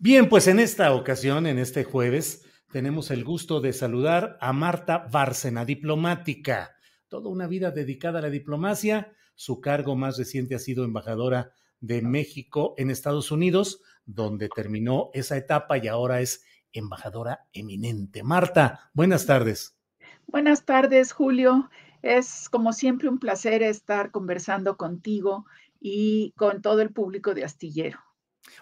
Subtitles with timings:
[0.00, 5.08] Bien, pues en esta ocasión, en este jueves, tenemos el gusto de saludar a Marta
[5.10, 6.76] Bárcena, diplomática.
[7.08, 9.12] Toda una vida dedicada a la diplomacia.
[9.34, 15.36] Su cargo más reciente ha sido embajadora de México en Estados Unidos, donde terminó esa
[15.36, 18.22] etapa y ahora es embajadora eminente.
[18.22, 19.76] Marta, buenas tardes.
[20.28, 21.70] Buenas tardes, Julio.
[22.02, 25.44] Es como siempre un placer estar conversando contigo
[25.80, 27.98] y con todo el público de Astillero.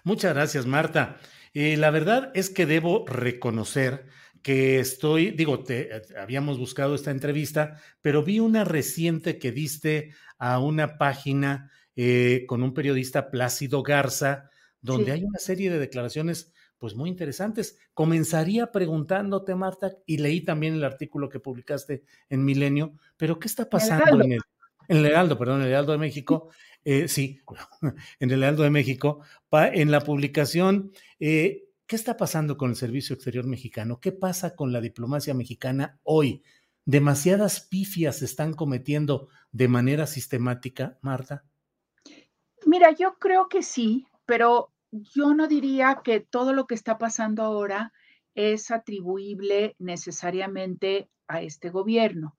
[0.04, 1.18] Muchas gracias, Marta.
[1.54, 4.06] Eh, la verdad es que debo reconocer
[4.42, 10.60] que estoy, digo, te, habíamos buscado esta entrevista, pero vi una reciente que diste a
[10.60, 15.10] una página eh, con un periodista Plácido Garza, donde Sí.
[15.12, 17.78] hay una serie de declaraciones pues muy interesantes.
[17.94, 23.68] Comenzaría preguntándote, Marta, y leí también el artículo que publicaste en Milenio, pero ¿qué está
[23.68, 24.40] pasando en el,
[24.88, 26.50] en el Heraldo, perdón, en el Heraldo de México?
[26.88, 27.40] Eh, sí,
[28.20, 32.76] en el Heraldo de México, pa- en la publicación, eh, ¿qué está pasando con el
[32.76, 33.98] Servicio Exterior Mexicano?
[34.00, 36.44] ¿Qué pasa con la diplomacia mexicana hoy?
[36.84, 41.44] ¿Demasiadas pifias se están cometiendo de manera sistemática, Marta?
[42.64, 47.42] Mira, yo creo que sí, pero yo no diría que todo lo que está pasando
[47.42, 47.92] ahora
[48.36, 52.36] es atribuible necesariamente a este gobierno.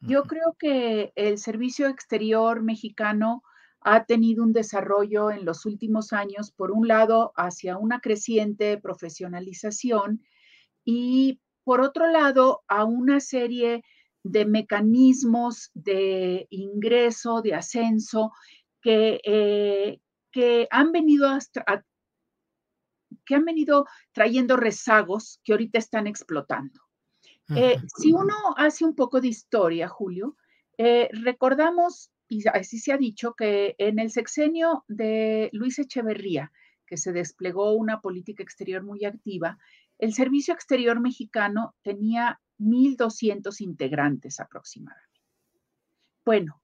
[0.00, 3.44] Yo creo que el servicio exterior mexicano
[3.80, 10.22] ha tenido un desarrollo en los últimos años, por un lado, hacia una creciente profesionalización
[10.84, 13.82] y por otro lado, a una serie
[14.22, 18.30] de mecanismos de ingreso, de ascenso,
[18.80, 20.00] que, eh,
[20.30, 21.28] que han venido
[23.24, 26.80] que han venido trayendo rezagos que ahorita están explotando.
[27.54, 30.36] Eh, si uno hace un poco de historia, Julio,
[30.78, 36.52] eh, recordamos, y así se ha dicho, que en el sexenio de Luis Echeverría,
[36.86, 39.58] que se desplegó una política exterior muy activa,
[39.98, 45.20] el Servicio Exterior Mexicano tenía 1.200 integrantes aproximadamente.
[46.24, 46.60] Bueno,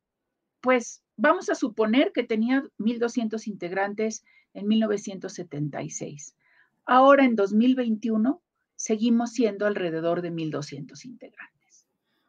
[0.61, 4.25] pues vamos a suponer que tenía 1.200 integrantes
[4.55, 6.37] en 1976.
[6.85, 8.43] Ahora, en 2021,
[8.75, 11.52] seguimos siendo alrededor de 1.200 integrantes.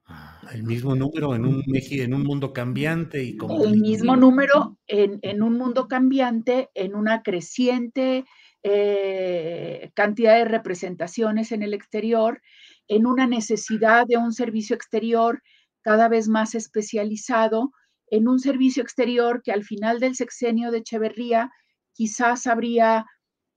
[0.06, 4.78] Ah, El mismo número en un, en un mundo cambiante y como El mismo número
[4.88, 8.26] en, en un mundo cambiante, en una creciente
[8.64, 12.42] eh, cantidad de representaciones en el exterior,
[12.88, 15.42] en una necesidad de un servicio exterior
[15.82, 17.72] cada vez más especializado,
[18.08, 21.52] en un servicio exterior que al final del sexenio de Echeverría
[21.94, 23.06] quizás habría,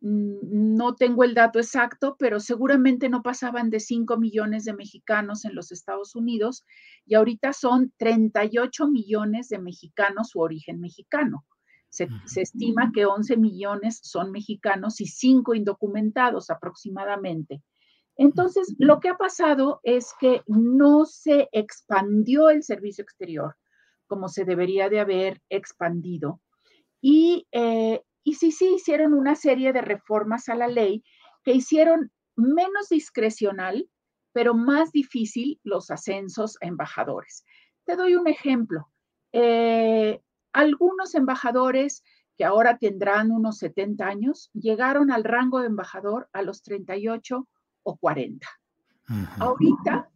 [0.00, 5.54] no tengo el dato exacto, pero seguramente no pasaban de 5 millones de mexicanos en
[5.54, 6.64] los Estados Unidos
[7.06, 11.44] y ahorita son 38 millones de mexicanos su origen mexicano.
[11.88, 17.62] Se, estima que 11 millones son mexicanos y 5 indocumentados aproximadamente.
[18.16, 23.56] Entonces, lo que ha pasado es que no se expandió el servicio exterior
[24.06, 26.40] como se debería de haber expandido.
[27.00, 27.85] Y, eh, y
[28.56, 31.04] sí, hicieron una serie de reformas a la ley
[31.44, 33.88] que hicieron menos discrecional,
[34.32, 37.44] pero más difícil los ascensos a embajadores.
[37.84, 38.90] Te doy un ejemplo.
[39.32, 40.20] Eh,
[40.52, 42.02] algunos embajadores
[42.36, 47.48] que ahora tendrán unos 70 años, llegaron al rango de embajador a los 38
[47.82, 48.46] o 40.
[49.08, 49.42] Ujú.
[49.42, 50.10] Ahorita,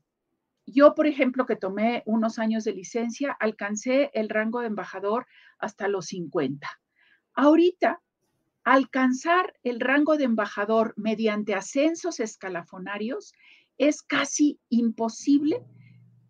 [0.66, 5.26] yo, por ejemplo, que tomé unos años de licencia, alcancé el rango de embajador
[5.58, 6.68] hasta los 50.
[7.34, 8.02] Ahorita,
[8.64, 13.32] alcanzar el rango de embajador mediante ascensos escalafonarios
[13.78, 15.64] es casi imposible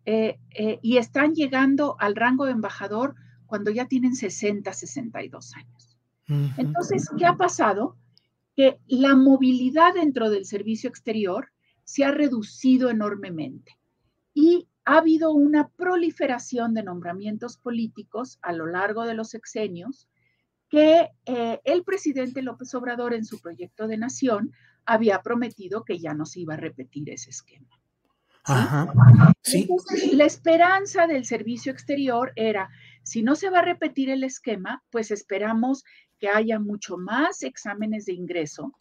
[0.05, 5.97] eh, eh, y están llegando al rango de embajador cuando ya tienen 60, 62 años.
[6.57, 7.97] Entonces, ¿qué ha pasado?
[8.55, 11.49] Que la movilidad dentro del servicio exterior
[11.83, 13.77] se ha reducido enormemente
[14.33, 20.07] y ha habido una proliferación de nombramientos políticos a lo largo de los sexenios
[20.71, 24.53] que eh, el presidente López Obrador en su proyecto de nación
[24.85, 27.67] había prometido que ya no se iba a repetir ese esquema.
[28.45, 28.91] Ajá.
[29.43, 29.67] ¿Sí?
[30.13, 32.69] la esperanza del servicio exterior era,
[33.03, 35.83] si no se va a repetir el esquema, pues esperamos
[36.19, 38.73] que haya mucho más exámenes de ingreso,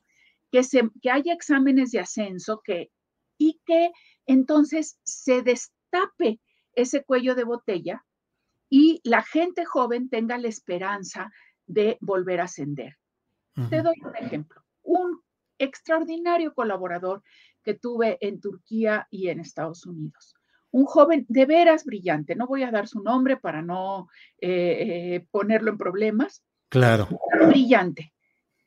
[0.53, 2.91] que, se, que haya exámenes de ascenso que,
[3.37, 3.91] y que
[4.27, 6.41] entonces se destape
[6.75, 8.05] ese cuello de botella
[8.71, 11.31] y la gente joven tenga la esperanza
[11.73, 12.97] de volver a ascender.
[13.69, 14.63] Te doy un ejemplo.
[14.83, 15.21] Un
[15.59, 17.23] extraordinario colaborador
[17.63, 20.35] que tuve en Turquía y en Estados Unidos.
[20.71, 24.09] Un joven de veras brillante, no voy a dar su nombre para no
[24.39, 26.43] eh, eh, ponerlo en problemas.
[26.69, 27.09] Claro.
[27.49, 28.15] Brillante.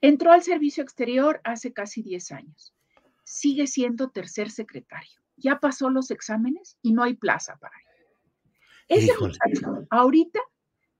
[0.01, 2.75] Entró al servicio exterior hace casi 10 años.
[3.23, 5.21] Sigue siendo tercer secretario.
[5.37, 7.83] Ya pasó los exámenes y no hay plaza para él.
[8.89, 10.39] Ese muchacho ahorita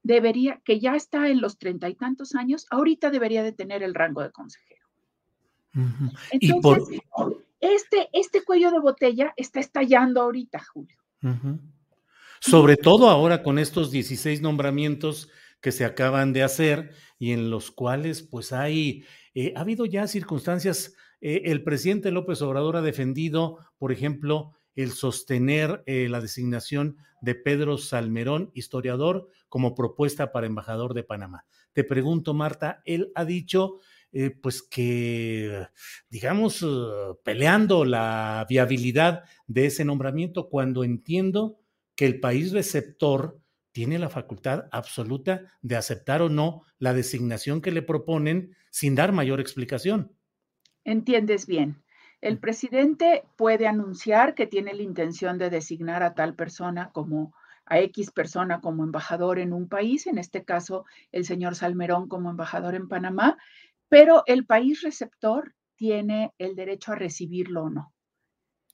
[0.04, 3.96] debería, que ya está en los treinta y tantos años, ahorita debería de tener el
[3.96, 4.86] rango de consejero.
[6.32, 7.00] Entonces,
[7.60, 10.98] este, este cuello de botella está estallando ahorita, Julio.
[12.40, 15.30] Sobre todo ahora con estos 16 nombramientos
[15.62, 20.08] que se acaban de hacer y en los cuales pues hay, eh, ha habido ya
[20.08, 26.98] circunstancias, eh, el presidente López Obrador ha defendido, por ejemplo, el sostener eh, la designación
[27.22, 31.46] de Pedro Salmerón, historiador, como propuesta para embajador de Panamá.
[31.74, 33.80] Te pregunto, Marta, él ha dicho
[34.12, 35.68] eh, pues que,
[36.08, 41.60] digamos, uh, peleando la viabilidad de ese nombramiento cuando entiendo
[41.96, 43.40] que el país receptor
[43.72, 49.14] tiene la facultad absoluta de aceptar o no la designación que le proponen sin dar
[49.14, 50.16] mayor explicación.
[50.84, 51.83] Entiendes bien.
[52.24, 57.34] El presidente puede anunciar que tiene la intención de designar a tal persona como
[57.66, 62.30] a X persona como embajador en un país, en este caso el señor Salmerón como
[62.30, 63.38] embajador en Panamá,
[63.90, 67.94] pero el país receptor tiene el derecho a recibirlo o no.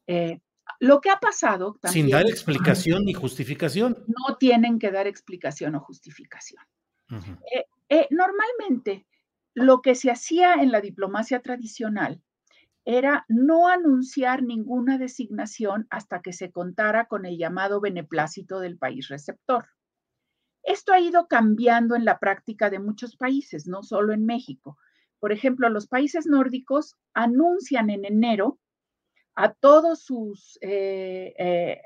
[0.06, 0.42] Eh,
[0.80, 3.98] lo que ha pasado también, Sin dar explicación ni justificación.
[4.06, 6.62] No tienen que dar explicación o justificación.
[7.52, 9.08] Eh, eh, normalmente,
[9.56, 12.22] lo que se hacía en la diplomacia tradicional
[12.92, 19.10] era no anunciar ninguna designación hasta que se contara con el llamado beneplácito del país
[19.10, 19.68] receptor.
[20.64, 24.76] Esto ha ido cambiando en la práctica de muchos países, no solo en México.
[25.20, 28.60] Por ejemplo, los países nórdicos anuncian en enero
[29.36, 31.82] a todos sus, eh, eh,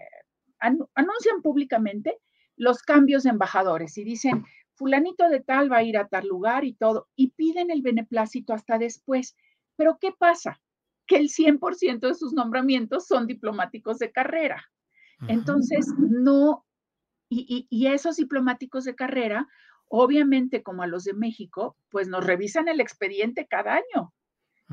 [0.59, 2.17] anuncian públicamente
[2.55, 4.45] los cambios de embajadores y dicen,
[4.75, 8.53] fulanito de tal va a ir a tal lugar y todo, y piden el beneplácito
[8.53, 9.35] hasta después.
[9.75, 10.61] Pero ¿qué pasa?
[11.07, 14.63] Que el 100% de sus nombramientos son diplomáticos de carrera.
[15.27, 16.65] Entonces, no,
[17.29, 19.47] y esos diplomáticos de carrera
[19.95, 24.11] obviamente como a los de México, pues nos revisan el expediente cada año.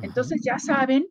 [0.01, 1.09] Entonces ya saben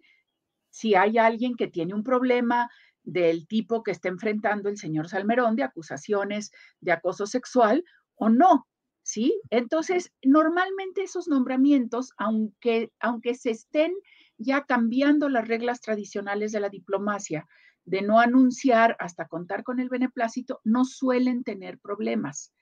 [0.71, 2.71] si hay alguien que tiene un problema
[3.03, 7.83] del tipo que está enfrentando el señor Salmerón de acusaciones de acoso sexual
[8.15, 8.67] o no,
[9.03, 9.39] ¿sí?
[9.51, 13.93] Entonces, normalmente esos nombramientos, aunque, aunque se estén
[14.39, 17.45] ya cambiando las reglas tradicionales de la diplomacia,
[17.85, 22.53] de no anunciar hasta contar con el beneplácito, no suelen tener problemas.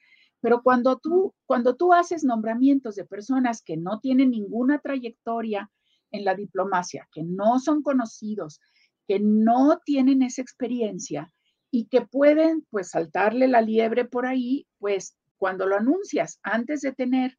[0.42, 5.70] Pero cuando tú, cuando tú haces nombramientos de personas que no tienen ninguna trayectoria
[6.12, 8.60] en la diplomacia, que no son conocidos,
[9.08, 11.32] que no tienen esa experiencia
[11.70, 16.94] y que pueden pues saltarle la liebre por ahí, pues cuando lo anuncias antes de
[16.94, 17.38] tener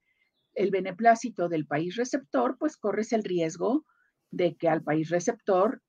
[0.55, 3.85] el beneplácito del país receptor, pues corres el riesgo
[4.31, 5.83] de que al país receptor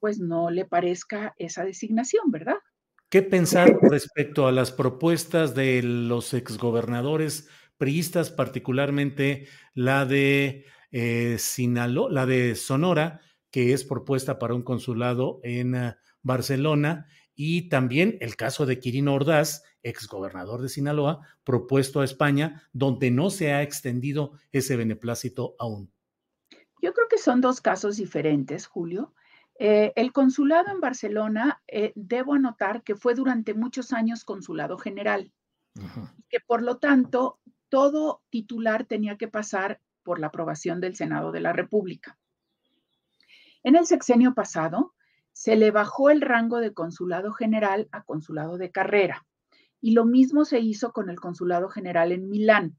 [0.00, 2.56] pues no le parezca esa designación, ¿verdad?
[3.08, 7.48] ¿Qué pensar respecto a las propuestas de los exgobernadores
[7.78, 11.38] priistas, particularmente la de eh,
[12.10, 13.20] la de Sonora,
[13.50, 19.14] que es propuesta para un consulado en uh, Barcelona, y también el caso de Quirino
[19.14, 25.91] Ordaz, exgobernador de Sinaloa, propuesto a España, donde no se ha extendido ese beneplácito aún.
[26.82, 29.14] Yo creo que son dos casos diferentes, Julio.
[29.58, 35.32] Eh, el consulado en Barcelona, eh, debo anotar que fue durante muchos años consulado general,
[36.28, 41.40] que por lo tanto todo titular tenía que pasar por la aprobación del Senado de
[41.40, 42.18] la República.
[43.62, 44.92] En el sexenio pasado,
[45.32, 49.24] se le bajó el rango de consulado general a consulado de carrera.
[49.80, 52.76] Y lo mismo se hizo con el consulado general en Milán.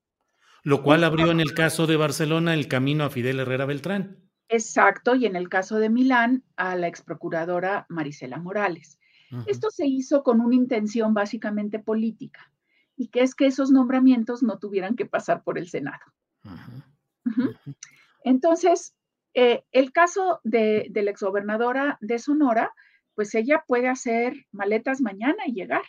[0.63, 4.17] Lo cual abrió en el caso de Barcelona el camino a Fidel Herrera Beltrán.
[4.47, 8.99] Exacto, y en el caso de Milán a la exprocuradora Marisela Morales.
[9.47, 12.51] Esto se hizo con una intención básicamente política,
[12.95, 16.03] y que es que esos nombramientos no tuvieran que pasar por el Senado.
[18.23, 18.95] Entonces,
[19.33, 22.71] eh, el caso de, la exgobernadora de Sonora,
[23.15, 25.83] pues ella puede hacer maletas mañana y llegar.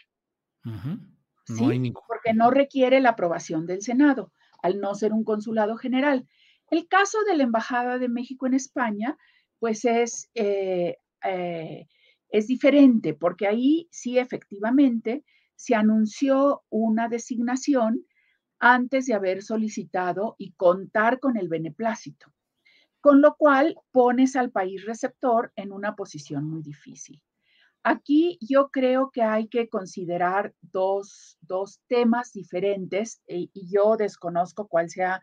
[1.44, 1.92] ¿sí?
[2.08, 4.32] Porque no requiere la aprobación del Senado,
[4.64, 6.26] al no ser un consulado general.
[6.70, 9.18] El caso de la Embajada de México en España,
[9.58, 11.86] pues es, eh, eh,
[12.30, 15.22] es diferente, porque ahí sí efectivamente
[15.54, 18.06] se anunció una designación
[18.58, 22.32] antes de haber solicitado y contar con el beneplácito
[23.04, 27.20] con lo cual pones al país receptor en una posición muy difícil.
[27.84, 31.38] Aquí yo creo que hay que considerar dos,
[31.86, 35.22] temas diferentes eh, y yo desconozco cuál sea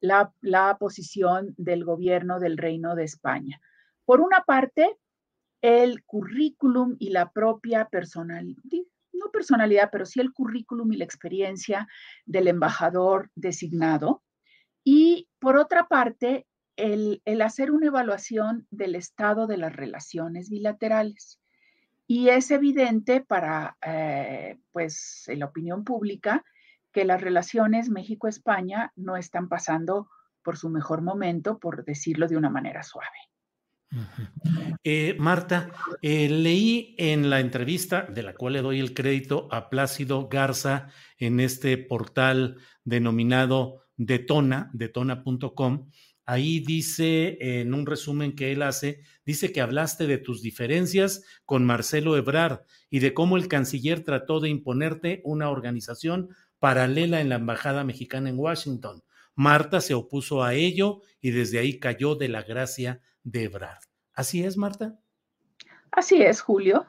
[0.00, 3.60] la, la, posición del gobierno del Reino de España.
[4.04, 4.96] Por una parte,
[5.62, 8.62] el currículum y la propia personalidad,
[9.12, 11.86] no personalidad, pero sí el currículum y la experiencia
[12.26, 14.22] del embajador designado.
[14.84, 21.38] Y por otra parte, el, hacer una evaluación del estado de las relaciones bilaterales.
[22.12, 26.44] Y es evidente para eh, pues, la opinión pública
[26.92, 30.10] que las relaciones México-España no están pasando
[30.42, 33.16] por su mejor momento, por decirlo de una manera suave.
[34.84, 35.70] Eh, Marta,
[36.02, 40.88] eh, leí en la entrevista, de la cual le doy el crédito a Plácido Garza
[41.16, 45.90] en este portal denominado Detona, detona.com,
[46.24, 51.64] Ahí dice, en un resumen que él hace, dice que hablaste de tus diferencias con
[51.64, 52.60] Marcelo Ebrard
[52.90, 58.28] y de cómo el canciller trató de imponerte una organización paralela en la Embajada Mexicana
[58.28, 59.02] en Washington.
[59.34, 63.82] Marta se opuso a ello y desde ahí cayó de la gracia de Ebrard.
[64.14, 64.98] ¿Así es, Marta?
[65.90, 66.86] Así es, Julio.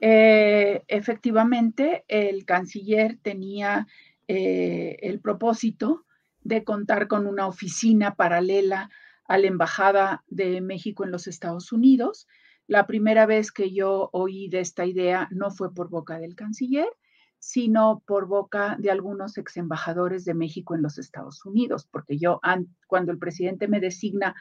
[0.00, 3.86] Eh, efectivamente, el canciller tenía
[4.26, 6.04] eh, el propósito
[6.44, 8.90] de contar con una oficina paralela
[9.26, 12.26] a la Embajada de México en los Estados Unidos.
[12.66, 16.88] La primera vez que yo oí de esta idea no fue por boca del canciller,
[17.38, 22.40] sino por boca de algunos ex embajadores de México en los Estados Unidos, porque yo,
[22.86, 24.34] cuando el presidente me designa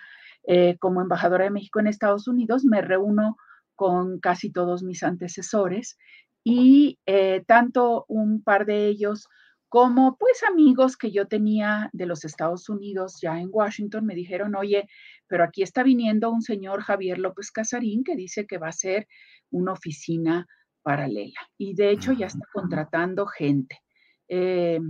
[0.43, 3.37] eh, como embajadora de México en Estados Unidos, me reúno
[3.75, 5.97] con casi todos mis antecesores
[6.43, 9.27] y eh, tanto un par de ellos
[9.71, 14.53] como pues amigos que yo tenía de los Estados Unidos ya en Washington me dijeron,
[14.53, 14.89] oye,
[15.27, 19.07] pero aquí está viniendo un señor Javier López Casarín que dice que va a ser
[19.49, 20.45] una oficina
[20.81, 23.79] paralela y de hecho ya está contratando gente.
[24.27, 24.81] Eh,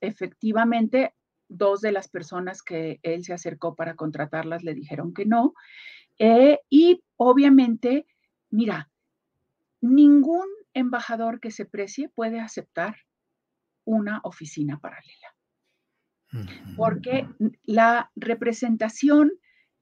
[0.00, 1.12] efectivamente,
[1.48, 5.54] dos de las personas que él se acercó para contratarlas le dijeron que no.
[6.20, 8.06] Eh, y obviamente,
[8.48, 8.92] mira,
[9.80, 12.94] ningún embajador que se precie puede aceptar
[13.84, 15.34] una oficina paralela.
[16.76, 17.28] Porque
[17.62, 19.30] la representación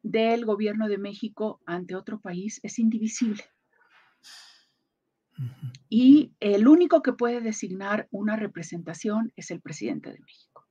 [0.02, 3.42] del gobierno de México ante otro país es indivisible.
[5.88, 10.66] Y el único que puede designar una representación es el presidente de México.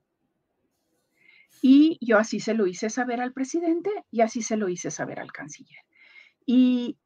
[1.62, 5.20] Y yo así se lo hice saber al presidente y así se lo hice saber
[5.20, 5.80] al canciller.
[6.46, 6.98] Y,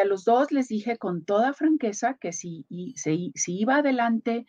[0.00, 4.46] a los dos les dije con toda franqueza que si, si, si iba adelante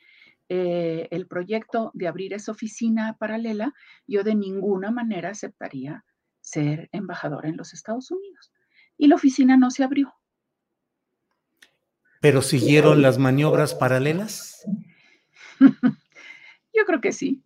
[0.55, 3.73] eh, el proyecto de abrir esa oficina paralela,
[4.05, 6.05] yo de ninguna manera aceptaría
[6.41, 8.53] ser embajadora en los Estados Unidos.
[8.95, 10.13] Y la oficina no se abrió.
[12.21, 14.63] ¿Pero siguieron las maniobras paralelas?
[15.59, 17.43] yo creo que sí.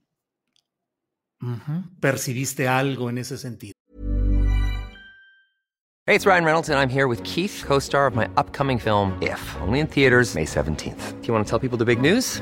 [2.01, 3.71] ¿Percibiste algo en ese sentido?
[6.05, 9.39] Hey, it's Ryan Reynolds and I'm here with Keith, co-star of my upcoming film If,
[9.61, 11.21] only in theaters May 17th.
[11.21, 12.41] Do you want to tell people the big news?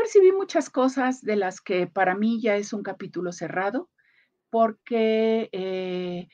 [0.00, 3.90] Percibí muchas cosas de las que para mí ya es un capítulo cerrado,
[4.48, 6.26] porque eh,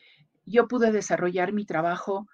[0.44, 2.28] yo pude desarrollar mi trabajo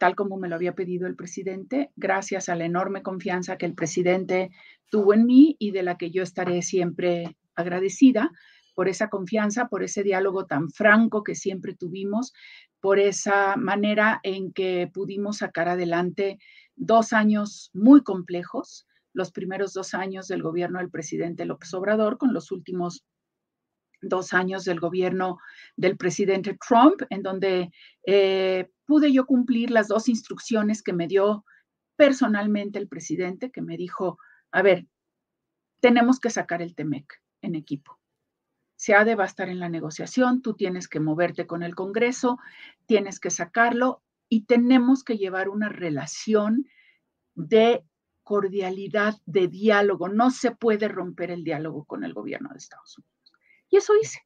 [0.00, 3.74] tal como me lo había pedido el presidente, gracias a la enorme confianza que el
[3.76, 4.50] presidente
[4.90, 8.32] tuvo en mí y de la que yo estaré siempre agradecida
[8.74, 12.32] por esa confianza, por ese diálogo tan franco que siempre tuvimos,
[12.80, 16.40] por esa manera en que pudimos sacar adelante
[16.74, 22.34] dos años muy complejos, los primeros dos años del gobierno del presidente López Obrador, con
[22.34, 23.06] los últimos
[24.02, 25.38] dos años del gobierno
[25.76, 27.70] del presidente Trump, en donde
[28.06, 31.44] eh, pude yo cumplir las dos instrucciones que me dio
[31.96, 34.18] personalmente el presidente, que me dijo,
[34.50, 34.86] a ver,
[35.80, 37.06] tenemos que sacar el TEMEC
[37.40, 37.98] en equipo.
[38.76, 42.38] Se ha de bastar en la negociación, tú tienes que moverte con el Congreso,
[42.86, 46.66] tienes que sacarlo y tenemos que llevar una relación
[47.34, 47.84] de
[48.24, 50.08] cordialidad, de diálogo.
[50.08, 53.32] No se puede romper el diálogo con el gobierno de Estados Unidos.
[53.70, 54.20] Y eso hice.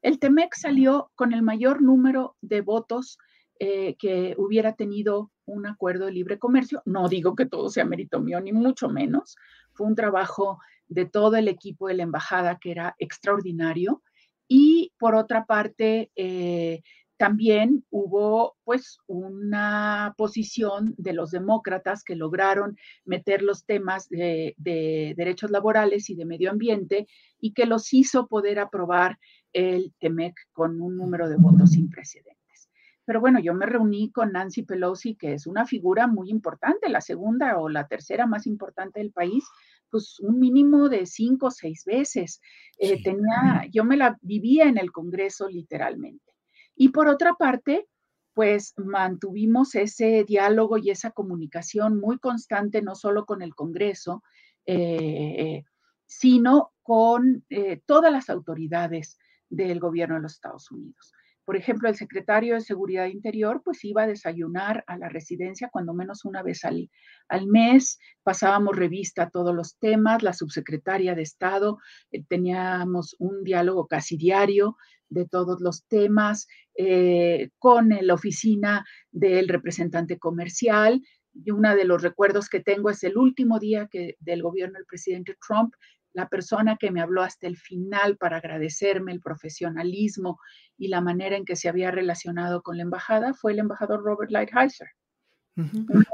[0.00, 3.18] El TEMEC salió con el mayor número de votos
[3.58, 6.82] eh, que hubiera tenido un acuerdo de libre comercio.
[6.84, 9.36] No digo que todo sea mérito mío, ni mucho menos.
[9.72, 14.02] Fue un trabajo de todo el equipo de la embajada que era extraordinario.
[14.48, 16.82] Y por otra parte, eh,
[17.16, 25.50] también hubo pues una posición de los demócratas que lograron meter los temas de, derechos
[25.50, 27.06] laborales y de medio ambiente
[27.38, 29.18] y que los hizo poder aprobar
[29.52, 32.68] el TEMEC con un número de votos sin precedentes.
[33.04, 37.00] Pero bueno, yo me reuní con Nancy Pelosi, que es una figura muy importante, la
[37.00, 39.44] segunda o la tercera más importante del país,
[39.90, 42.40] pues un mínimo de cinco o seis veces.
[42.78, 46.31] Eh, tenía, yo me la vivía en el Congreso literalmente.
[46.76, 47.86] Y por otra parte,
[48.34, 54.22] pues mantuvimos ese diálogo y esa comunicación muy constante, no solo con el Congreso,
[54.66, 55.64] eh,
[56.06, 61.12] sino con eh, todas las autoridades del gobierno de los Estados Unidos.
[61.44, 65.92] Por ejemplo, el secretario de Seguridad Interior pues iba a desayunar a la residencia cuando
[65.92, 66.88] menos una vez al,
[67.28, 71.78] al mes, pasábamos revista a todos los temas, la subsecretaria de Estado,
[72.12, 74.76] eh, teníamos un diálogo casi diario
[75.12, 81.02] de todos los temas eh, con la oficina del representante comercial.
[81.34, 84.86] Y uno de los recuerdos que tengo es el último día que, del gobierno del
[84.86, 85.74] presidente Trump
[86.14, 90.38] la persona que me habló hasta el final para agradecerme el profesionalismo
[90.76, 94.30] y la manera en que se había relacionado con la embajada fue el embajador Robert
[94.30, 94.88] Lighthizer.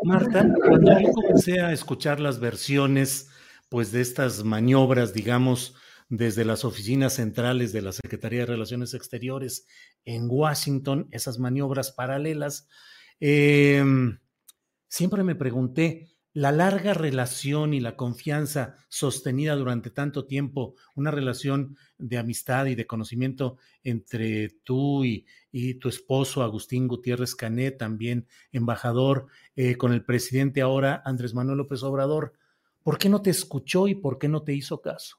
[0.05, 3.31] Marta, cuando yo comencé a escuchar las versiones
[3.69, 5.77] pues de estas maniobras, digamos,
[6.09, 9.67] desde las oficinas centrales de la Secretaría de Relaciones Exteriores
[10.05, 12.67] en Washington, esas maniobras paralelas,
[13.21, 14.19] em,
[14.89, 21.77] siempre me pregunté, la larga relación y la confianza sostenida durante tanto tiempo, una relación
[21.99, 25.27] de amistad y de conocimiento entre tú y,
[25.81, 31.83] tu esposo Agustín Gutiérrez Canet, también embajador, eh, con el presidente ahora Andrés Manuel López
[31.83, 32.35] Obrador,
[32.85, 35.17] ¿por qué no te escuchó y por qué no te hizo caso?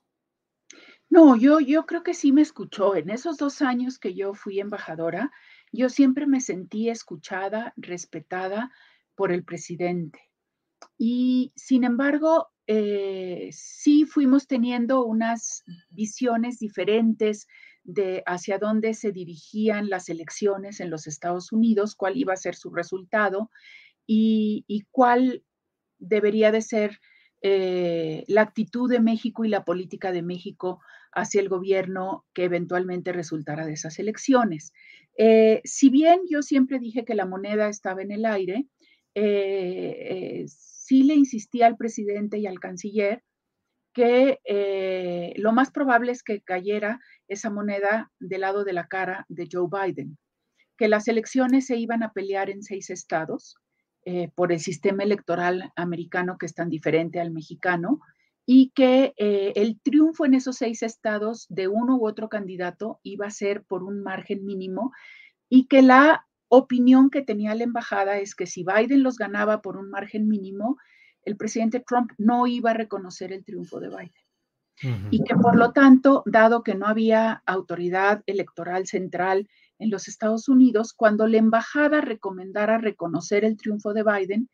[1.09, 2.95] No, yo, yo creo que sí me escuchó.
[2.95, 5.31] En esos dos años que yo fui embajadora,
[5.71, 8.71] yo siempre me sentí escuchada, respetada
[9.15, 10.19] por el presidente.
[10.97, 17.47] Y sin embargo, eh, sí fuimos teniendo unas visiones diferentes
[17.83, 22.53] de hacia dónde se dirigían las elecciones en los Estados Unidos, cuál iba a ser
[22.53, 23.49] su resultado
[24.05, 25.43] y, cuál
[25.97, 26.99] debería de ser
[27.41, 33.13] eh, la actitud de México y la política de México hacia el gobierno que eventualmente
[33.13, 34.73] resultara de esas elecciones.
[35.17, 38.67] Eh, si bien yo siempre dije que la moneda estaba en el aire,
[39.15, 43.23] eh, sí le insistía al presidente y al canciller
[43.93, 49.25] que eh, lo más probable es que cayera esa moneda del lado de la cara
[49.29, 50.17] de Joe Biden,
[50.77, 53.57] que las elecciones se iban a pelear en seis estados
[54.05, 57.99] eh, por el sistema electoral americano que es tan diferente al mexicano
[58.51, 63.27] y que eh, el triunfo en esos seis estados de uno u otro candidato iba
[63.27, 64.91] a ser por un margen mínimo
[65.49, 69.77] y que la opinión que tenía la embajada es que si Biden los ganaba por
[69.77, 70.77] un margen mínimo,
[71.25, 75.11] el presidente Trump no iba a reconocer el triunfo de Biden.
[75.11, 80.49] Y que por lo tanto, dado que no había autoridad electoral central en los Estados
[80.49, 84.49] Unidos cuando la embajada recomendara reconocer el triunfo de Biden,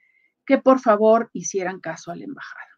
[0.46, 2.75] que por favor hicieran caso a la embajada.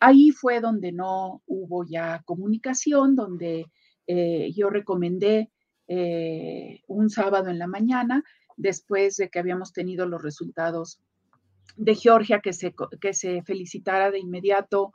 [0.00, 3.66] Ahí fue donde no hubo ya comunicación, donde
[4.06, 5.50] eh, yo recomendé
[5.88, 8.24] eh, un sábado en la mañana,
[8.56, 11.00] después de que habíamos tenido los resultados
[11.76, 14.92] de Georgia, que se, que se felicitara de inmediato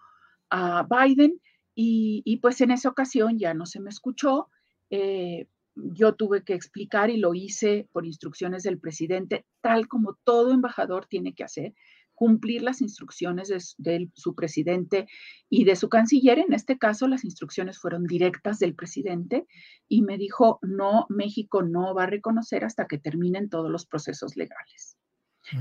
[0.50, 1.40] a Biden.
[1.76, 4.50] Y, pues en esa ocasión ya no se me escuchó.
[4.90, 10.52] Eh, yo tuve que explicar y lo hice por instrucciones del presidente, tal como todo
[10.52, 11.74] embajador tiene que hacer
[12.14, 15.08] cumplir las instrucciones de, su presidente
[15.50, 16.40] y de su canciller.
[16.40, 19.46] En este caso, las instrucciones fueron directas del presidente
[19.88, 24.36] y me dijo, no, México no va a reconocer hasta que terminen todos los procesos
[24.36, 24.98] legales.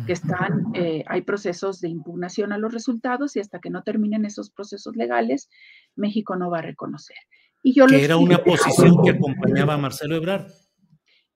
[0.07, 4.25] Que están, eh, hay procesos de impugnación a los resultados y hasta que no terminen
[4.25, 5.51] esos procesos legales,
[5.97, 7.17] México no va a reconocer.
[7.65, 10.47] Y yo que era una posición que acompañaba a Marcelo Ebrard.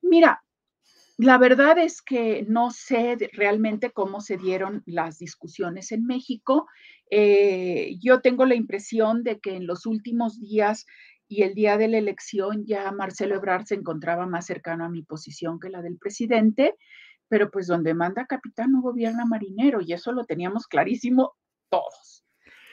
[0.01, 0.46] Mira,
[1.19, 6.69] la verdad es que no sé realmente cómo se dieron las discusiones en México.
[7.11, 10.87] Eh, yo tengo la impresión de que en los últimos días
[11.29, 15.03] y el día de la elección ya Marcelo Ebrard se encontraba más cercano a mi
[15.03, 16.75] posición que la del presidente,
[17.29, 21.35] pero pues donde manda capitán no gobierna marinero y eso lo teníamos clarísimo
[21.71, 22.25] todos.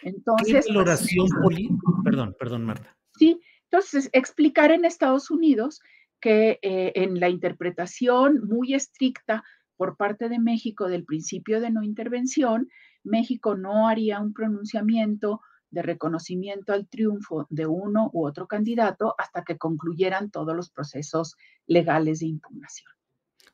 [0.03, 1.91] Entonces, ¿Qué valoración política?
[2.03, 2.95] Perdón, perdón, Marta.
[3.17, 3.39] Sí,
[3.71, 5.79] entonces explicar en Estados Unidos
[6.23, 9.43] que eh, en la interpretación muy estricta
[9.75, 12.69] por parte de México del principio de no intervención,
[13.03, 19.43] México no haría un pronunciamiento de reconocimiento al triunfo de uno u otro candidato hasta
[19.43, 21.35] que concluyeran todos los procesos
[21.67, 22.89] legales de impugnación.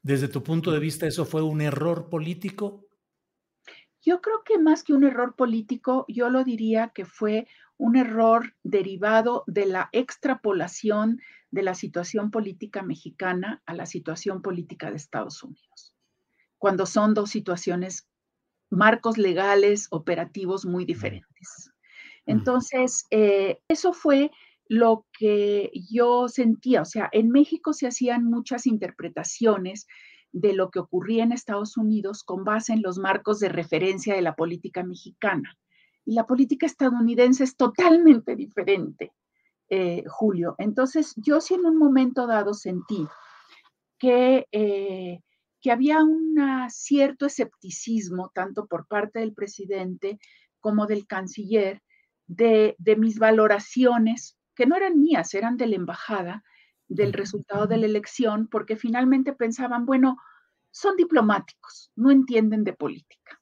[0.04, 2.86] Desde tu punto de vista, ¿eso fue un error político?
[4.00, 7.48] Yo creo que más que un error político, yo lo diría que fue
[7.80, 14.92] un error derivado de la extrapolación de la situación política mexicana a la situación política
[14.92, 15.96] de Estados Unidos,
[16.58, 18.08] cuando son dos situaciones,
[18.70, 21.72] marcos legales, operativos muy diferentes.
[22.26, 24.30] Entonces, eh, eso fue
[24.68, 29.88] lo que yo sentía, o sea, en México se hacían muchas interpretaciones
[30.34, 34.22] de lo que ocurría en Estados Unidos con base en los marcos de referencia de
[34.22, 35.58] la política mexicana.
[36.10, 39.14] Y la política estadounidense es totalmente diferente.
[39.70, 40.56] Eh, Julio.
[40.58, 43.08] Entonces, yo sí en un momento dado sentí
[44.00, 45.22] que, eh,
[45.62, 46.36] que había un
[46.72, 50.18] cierto escepticismo, tanto por parte del presidente
[50.60, 51.84] como del canciller,
[52.26, 56.44] de, de mis valoraciones, que no eran mías, eran de la embajada,
[56.88, 60.18] del resultado de la elección, porque finalmente pensaban, bueno,
[60.72, 63.40] son diplomáticos, no entienden de política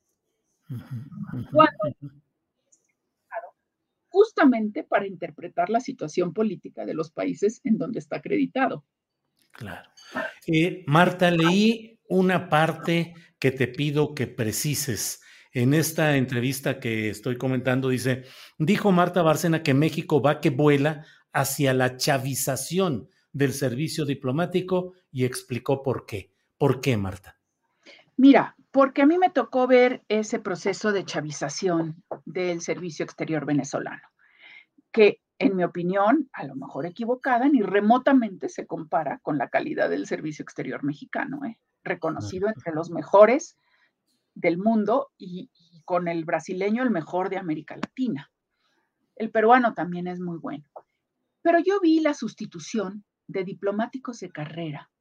[4.18, 8.84] justamente para interpretar la situación política de los países en donde está acreditado.
[9.52, 9.88] Claro.
[10.48, 15.22] Eh, Marta, leí una parte que te pido que precises.
[15.52, 18.24] En esta entrevista que estoy comentando, dice,
[18.58, 25.26] dijo Marta Bárcena que México va que vuela hacia la chavización del servicio diplomático y
[25.26, 26.32] explicó por qué.
[26.58, 27.38] ¿Por qué, Marta?
[28.16, 34.04] Mira, porque a mí me tocó ver ese proceso de chavización del servicio exterior venezolano,
[34.92, 39.90] que en mi opinión, a lo mejor equivocada, ni remotamente se compara con la calidad
[39.90, 41.58] del servicio exterior mexicano, ¿eh?
[41.84, 43.58] reconocido entre los mejores
[44.36, 48.32] del mundo y, y con el brasileño el mejor de América Latina.
[49.16, 50.66] El peruano también es muy bueno.
[51.42, 54.92] Pero yo vi la sustitución de diplomáticos de carrera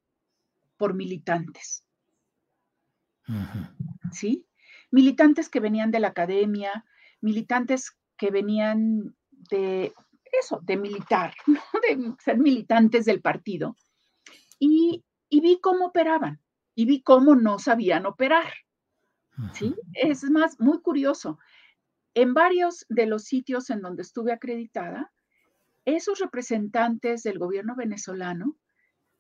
[0.79, 1.86] por militantes
[4.13, 4.47] ¿Sí?
[4.91, 6.85] Militantes que venían de la academia,
[7.21, 9.15] militantes que venían
[9.51, 9.93] de
[10.41, 11.35] eso, de militar,
[11.89, 13.77] de ser militantes del partido.
[14.59, 16.41] Y, vi cómo operaban
[16.75, 18.53] y vi cómo no sabían operar.
[19.53, 19.75] ¿Sí?
[19.93, 21.39] Es más, muy curioso.
[22.15, 25.13] En varios de los sitios en donde estuve acreditada,
[25.85, 28.57] esos representantes del gobierno venezolano,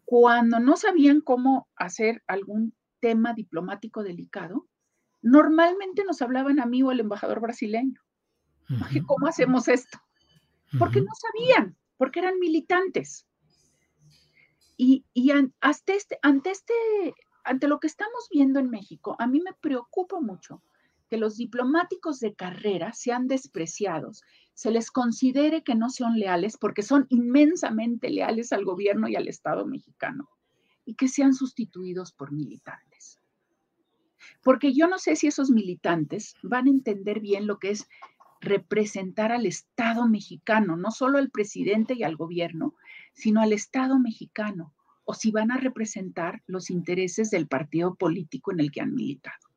[0.07, 2.75] cuando no sabían cómo hacer algún
[3.07, 4.66] tema diplomático delicado,
[5.23, 8.01] normalmente nos hablaban a mí o al embajador brasileño.
[9.07, 10.01] ¿Cómo hacemos esto?
[10.77, 13.29] Porque no sabían, porque eran militantes.
[14.77, 15.05] Y,
[15.61, 16.75] hasta este, ante, este,
[17.45, 20.64] ante lo que estamos viendo en México, a mí me preocupa mucho
[21.09, 26.83] que los diplomáticos de carrera sean despreciados, se les considere que no son leales porque
[26.83, 30.29] son inmensamente leales al gobierno y al Estado mexicano
[30.85, 32.86] y que sean sustituidos por militantes.
[34.46, 37.88] Porque yo no sé si esos militantes van a entender bien lo que es
[38.40, 42.76] representar al Estado mexicano, no solo al presidente y al gobierno,
[43.12, 44.72] sino al Estado mexicano,
[45.04, 49.48] o si van a representar los intereses del partido político en el que han militado.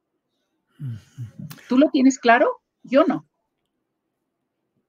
[1.68, 2.50] ¿Tú lo tienes claro?
[2.82, 3.28] Yo no.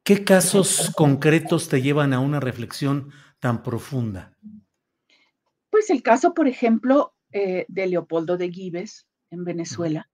[0.02, 4.34] ¿Qué casos concretos te llevan a una reflexión tan profunda?
[5.68, 10.08] Pues el caso, por ejemplo, eh, de Leopoldo de Gives en Venezuela,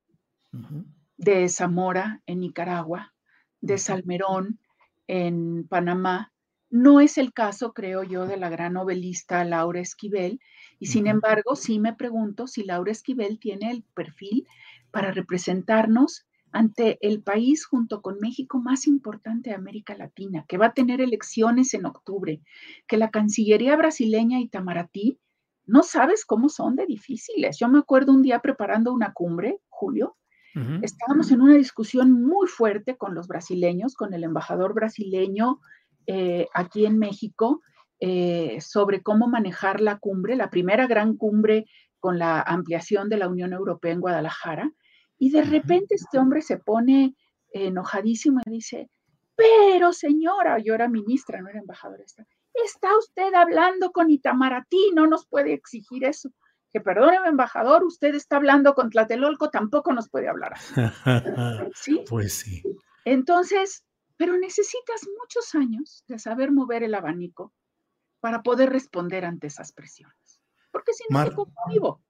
[1.17, 3.15] de Zamora en Nicaragua,
[3.61, 4.61] de Salmerón
[5.07, 6.33] en Panamá.
[6.69, 10.41] No es el caso, creo yo, de la gran novelista Laura Esquivel,
[10.79, 14.47] y sin embargo, sí me pregunto si Laura Esquivel tiene el perfil
[14.91, 20.67] para representarnos ante el país junto con México más importante de América Latina, que va
[20.67, 22.41] a tener elecciones en octubre,
[22.87, 25.19] que la Cancillería brasileña Itamaraty
[25.67, 27.59] no sabes cómo son de difíciles.
[27.59, 30.17] Yo me acuerdo un día preparando una cumbre, Julio,
[30.81, 35.61] estábamos en una discusión muy fuerte con los brasileños, con el embajador brasileño
[36.07, 37.61] eh, aquí en México,
[38.01, 41.67] eh, sobre cómo manejar la cumbre, la primera gran cumbre
[41.99, 44.73] con la ampliación de la Unión Europea en Guadalajara.
[45.19, 47.15] Y de repente este hombre se pone
[47.51, 48.89] enojadísimo y dice,
[49.35, 52.03] pero señora, yo era ministra, no era embajadora,
[52.65, 56.31] está usted hablando con Itamaraty, no nos puede exigir eso.
[56.73, 60.75] Que perdóneme, embajador, usted está hablando con Tlatelolco, tampoco nos puede hablar así.
[61.75, 62.05] ¿Sí?
[62.09, 62.63] Pues sí.
[63.05, 63.85] Entonces,
[64.17, 67.53] pero necesitas muchos años de saber mover el abanico
[68.21, 70.41] para poder responder ante esas presiones.
[70.71, 71.33] Porque si no, Mar
[71.69, 72.03] vivo.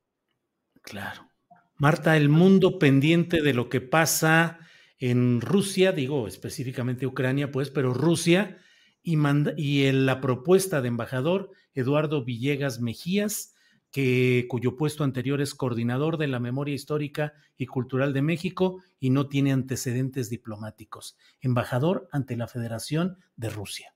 [0.83, 1.31] Claro.
[1.77, 4.59] Marta, el mundo pendiente de lo que pasa
[4.99, 8.59] en Rusia, digo específicamente Ucrania, pues, pero Rusia,
[9.07, 13.55] y, la propuesta de embajador Eduardo Villegas Mejías,
[13.93, 19.11] que, cuyo puesto anterior es coordinador de la memoria histórica y cultural de México y
[19.11, 21.17] no tiene antecedentes diplomáticos.
[21.41, 23.95] Embajador ante la Federación de Rusia.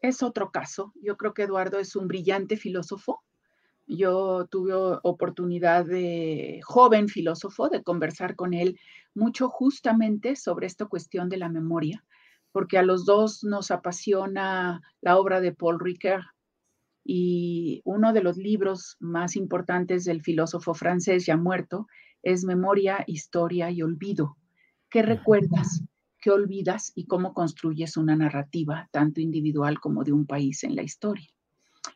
[0.00, 0.92] Es otro caso.
[1.00, 3.22] Yo creo que Eduardo es un brillante filósofo.
[3.86, 4.72] Yo tuve
[5.04, 8.80] oportunidad de joven filósofo de conversar con él
[9.14, 12.04] mucho justamente sobre esta cuestión de la memoria
[12.52, 16.22] porque a los dos nos apasiona la obra de Paul Ricoeur.
[17.04, 21.86] Y uno de los libros más importantes del filósofo francés ya muerto
[22.22, 24.36] es Memoria, Historia y Olvido.
[24.90, 25.82] ¿Qué recuerdas?
[26.20, 26.92] ¿Qué olvidas?
[26.94, 31.28] Y cómo construyes una narrativa, tanto individual como de un país en la historia.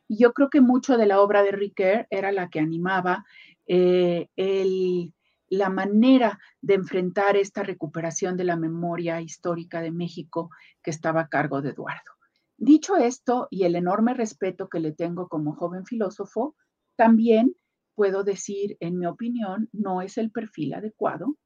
[0.09, 3.25] Y yo creo que mucho de la obra de Ricoeur era la que animaba
[3.67, 5.14] eh, el
[5.49, 10.51] la manera de enfrentar esta recuperación de la memoria histórica de México
[10.83, 12.13] que estaba a cargo de Eduardo.
[12.57, 16.57] Dicho esto y el enorme respeto que le tengo como joven filósofo,
[16.97, 17.55] también
[17.95, 21.37] puedo decir, en mi opinión, no es el perfil adecuado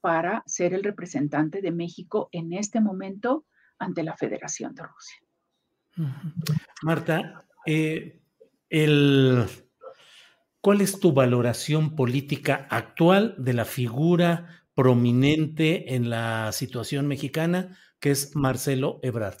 [0.00, 3.44] para ser el representante de México en este momento
[3.78, 5.16] ante la Federación de Rusia.
[6.82, 8.20] Marta, eh,
[8.68, 9.46] el
[10.66, 18.10] ¿Cuál es tu valoración política actual de la figura prominente en la situación mexicana, que
[18.10, 19.36] es Marcelo Ebrard?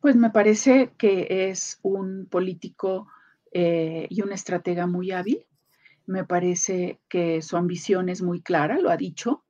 [0.00, 3.08] Pues me parece que es un político
[3.50, 5.44] eh, y un estratega muy hábil.
[6.06, 9.44] Me parece que su ambición es muy clara, lo ha dicho,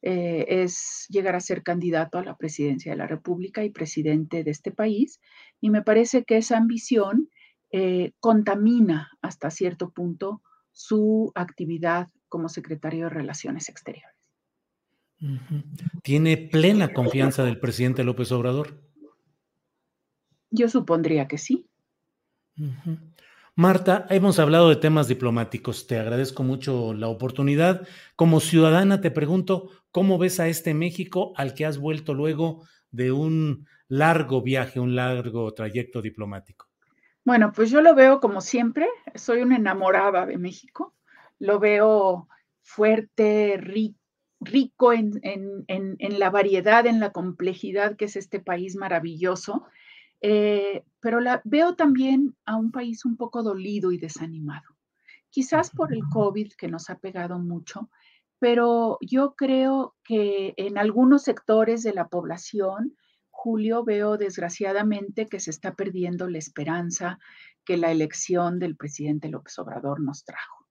[0.00, 4.50] eh, es llegar a ser candidato a la presidencia de la República y presidente de
[4.50, 5.20] este país.
[5.60, 7.28] Y me parece que esa ambición
[7.70, 14.14] eh, contamina hasta cierto punto su actividad como secretario de Relaciones Exteriores.
[16.02, 18.80] ¿Tiene plena confianza del presidente López Obrador?
[20.50, 21.66] Yo supondría que sí.
[23.54, 25.86] Marta, hemos hablado de temas diplomáticos.
[25.86, 27.86] Te agradezco mucho la oportunidad.
[28.14, 33.10] Como ciudadana te pregunto, ¿cómo ves a este México al que has vuelto luego de
[33.10, 36.67] un largo viaje, un largo trayecto diplomático?
[37.28, 40.94] Bueno, pues yo lo veo como siempre, soy una enamorada de México,
[41.38, 42.26] lo veo
[42.62, 43.58] fuerte,
[44.40, 45.20] rico en,
[46.18, 49.66] la variedad, en la complejidad que es este país maravilloso,
[50.22, 54.78] eh, pero la, veo también a un país un poco dolido y desanimado,
[55.28, 57.90] quizás por el COVID que nos ha pegado mucho,
[58.38, 62.96] pero yo creo que en algunos sectores de la población,
[63.40, 67.20] Julio, veo desgraciadamente que se está perdiendo la esperanza
[67.64, 70.66] que la elección del presidente López Obrador nos trajo.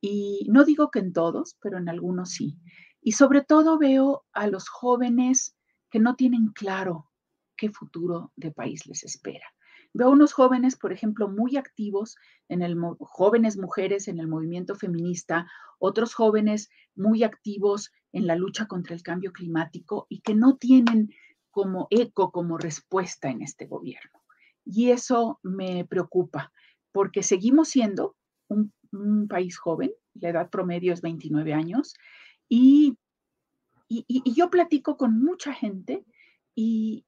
[0.00, 2.56] Y no digo que en todos, pero en algunos sí.
[3.02, 5.54] Y sobre todo veo a los jóvenes
[5.90, 7.10] que no tienen claro
[7.58, 9.44] qué futuro de país les espera.
[9.92, 12.16] Veo unos jóvenes, por ejemplo, muy activos
[12.48, 15.46] en el jóvenes mujeres en el movimiento feminista,
[15.78, 21.10] otros jóvenes muy activos en la lucha contra el cambio climático y que no tienen
[21.58, 24.22] como eco, como respuesta en este gobierno.
[24.64, 26.52] Y eso me preocupa,
[26.92, 28.14] porque seguimos siendo
[28.46, 28.72] un,
[29.28, 31.94] país joven, la edad promedio es 29 años,
[32.48, 32.96] y,
[33.88, 36.04] y, yo platico con mucha gente
[36.54, 37.04] y,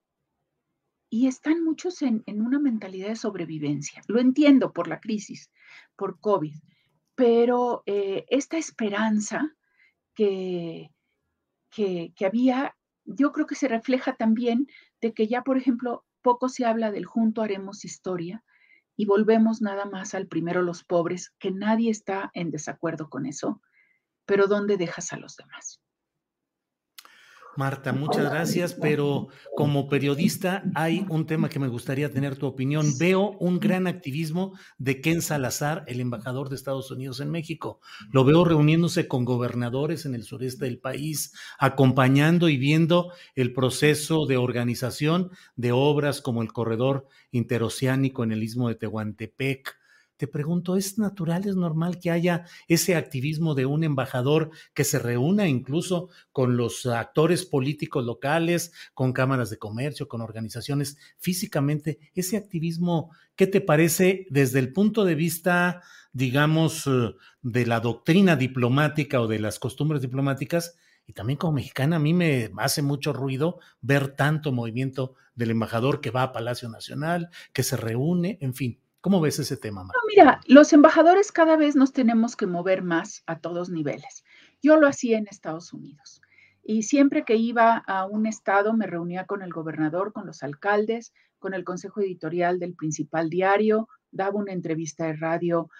[1.09, 4.03] y están muchos en, una mentalidad de sobrevivencia.
[4.09, 5.49] Lo entiendo por la crisis,
[5.95, 6.57] por COVID,
[7.15, 9.55] pero eh, esta esperanza
[10.13, 10.91] que,
[11.71, 12.77] que, que, había,
[13.17, 14.69] yo creo que se refleja también
[15.01, 18.45] de que ya, por ejemplo, poco se habla del junto haremos historia
[18.97, 23.61] y volvemos nada más al primero los pobres, que nadie está en desacuerdo con eso,
[24.27, 25.81] pero ¿dónde dejas a los demás?
[27.57, 32.97] Marta, muchas gracias, pero como periodista hay un tema que me gustaría tener tu opinión.
[32.99, 37.81] Veo un gran activismo de Ken Salazar, el embajador de Estados Unidos en México.
[38.13, 44.27] Lo veo reuniéndose con gobernadores en el sureste del país, acompañando y viendo el proceso
[44.27, 49.80] de organización de obras como el corredor interoceánico en el istmo de Tehuantepec
[50.21, 54.99] te pregunto, ¿es natural, es normal que haya ese activismo de un embajador que se
[54.99, 62.01] reúna incluso con los actores políticos locales, con cámaras de comercio, con organizaciones físicamente?
[62.15, 65.81] Ese activismo, ¿qué te parece desde el punto de vista,
[66.13, 70.77] digamos, eh, de la doctrina diplomática o de las costumbres diplomáticas?
[71.07, 76.03] Y también como mexicana, a mí me hace mucho ruido ver tanto movimiento del embajador
[76.03, 78.81] que va a Palacio Nacional, que se reúne, en fin.
[79.01, 79.99] ¿Cómo ves ese tema, Marta?
[80.09, 84.25] mira, los embajadores cada vez nos tenemos que mover más a todos niveles.
[84.63, 86.21] Yo lo hacía en Estados Unidos
[86.63, 91.13] y siempre que iba a un estado me reunía con el gobernador, con los alcaldes,
[91.39, 95.71] con el consejo editorial del principal diario, daba una entrevista de radio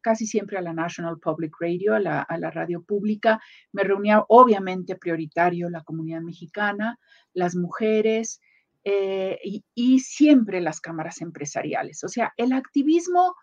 [0.00, 3.40] casi siempre a la National Public Radio, a la, a la, radio pública.
[3.72, 6.98] Me reunía obviamente prioritario la comunidad mexicana,
[7.32, 8.40] las mujeres,
[8.84, 9.38] eh,
[9.74, 12.04] y, siempre las cámaras empresariales.
[12.04, 13.34] O sea, el activismo,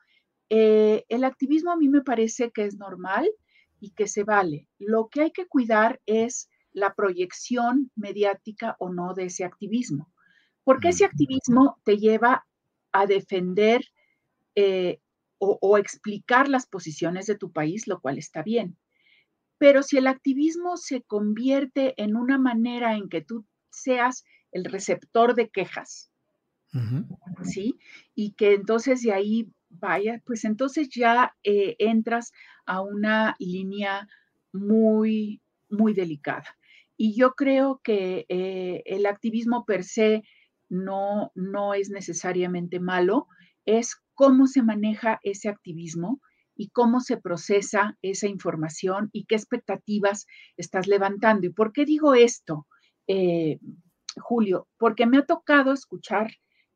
[0.49, 3.29] eh, el activismo a mí me parece que es normal
[3.79, 4.67] y que se vale.
[4.79, 10.11] Lo que hay que cuidar es la proyección mediática o no de ese activismo,
[10.63, 12.45] porque ese activismo te lleva
[12.91, 13.85] a defender
[14.55, 14.99] eh,
[15.37, 18.77] o, o explicar las posiciones de tu país, lo cual está bien.
[19.57, 24.23] Pero si el activismo se convierte en una manera en que tú seas
[24.55, 26.09] el receptor de quejas,
[27.43, 27.77] ¿sí?
[28.15, 32.31] Y que entonces de ahí vaya, pues entonces ya eh, entras
[32.65, 34.07] a una línea
[34.53, 36.57] muy, muy delicada.
[36.95, 40.23] Y yo creo que eh, el activismo per se
[40.69, 43.27] no, no es necesariamente malo,
[43.65, 46.21] es cómo se maneja ese activismo
[46.55, 51.45] y cómo se procesa esa información y qué expectativas estás levantando.
[51.45, 52.67] ¿Y por qué digo esto?
[53.07, 53.59] Eh,
[54.17, 56.31] Julio, porque me ha tocado escuchar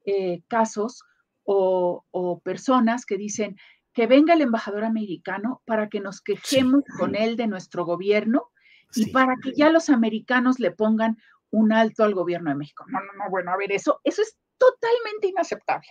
[0.06, 1.04] eh, casos
[1.43, 3.58] o, personas que dicen
[3.93, 8.49] que venga el embajador americano para que nos quejemos con él de nuestro gobierno
[8.95, 11.17] y para que ya los americanos le pongan
[11.52, 12.86] un alto al gobierno de México.
[12.88, 15.89] No, no, no, bueno, a ver, eso, eso es totalmente inaceptable.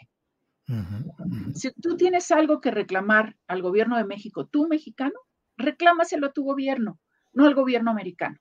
[1.54, 5.18] Si tú tienes algo que reclamar al gobierno de México, tú mexicano,
[5.56, 7.00] reclámaselo a tu gobierno,
[7.32, 8.38] no al gobierno americano.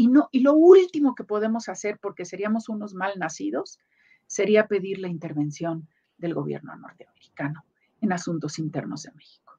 [0.00, 3.78] Y, no, y lo último que podemos hacer, porque seríamos unos mal nacidos,
[4.26, 7.66] sería pedir la intervención del gobierno norteamericano
[8.00, 9.58] en asuntos internos de México.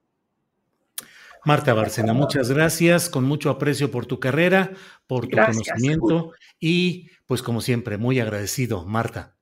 [1.45, 4.71] Marta Bárcena, muchas gracias, con mucho aprecio por tu carrera,
[5.05, 9.35] por tu conocimiento y pues como siempre, muy agradecido, Marta.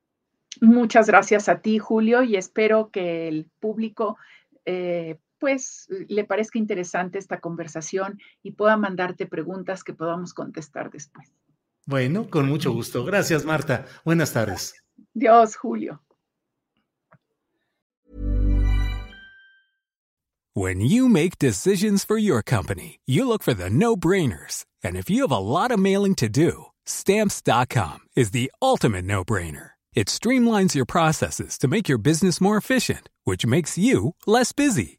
[0.59, 4.17] Muchas gracias a ti, Julio, y espero que el público
[4.65, 11.31] eh, pues le parezca interesante esta conversación y pueda mandarte preguntas que podamos contestar después.
[11.85, 13.03] Bueno, con mucho gusto.
[13.03, 13.85] Gracias, Marta.
[14.05, 14.75] Buenas tardes.
[15.13, 16.01] Dios, Julio.
[20.53, 24.65] When you make decisions for your company, you look for the no-brainers.
[24.83, 29.71] And if you have a lot of mailing to do, stamps.com is the ultimate no-brainer.
[29.93, 34.98] It streamlines your processes to make your business more efficient, which makes you less busy.